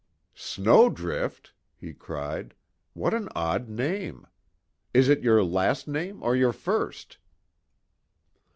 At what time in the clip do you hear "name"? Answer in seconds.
3.69-4.25, 5.87-6.23